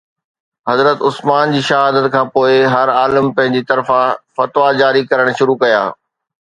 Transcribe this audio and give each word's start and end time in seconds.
حضرت 0.69 1.01
عثمان 1.09 1.51
جي 1.57 1.61
شهادت 1.67 2.09
کان 2.17 2.33
پوءِ 2.37 2.57
هر 2.73 2.87
عالم 2.95 3.31
پنهنجي 3.39 3.61
طرفان 3.71 4.09
فتويٰ 4.37 4.69
جاري 4.85 5.01
ڪرڻ 5.13 5.35
شروع 5.41 5.61
ڪيا 5.65 5.89